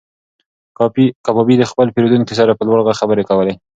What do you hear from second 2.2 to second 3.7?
سره په لوړ غږ خبرې کولې.